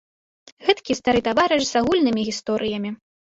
Гэткі 0.69 0.95
стары 0.99 1.21
таварыш 1.27 1.63
з 1.69 1.73
агульнымі 1.83 2.21
гісторыямі. 2.31 2.89